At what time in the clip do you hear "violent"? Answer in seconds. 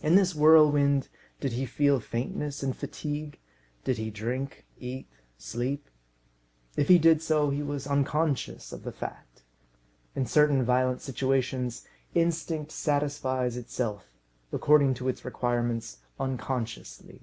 10.64-11.02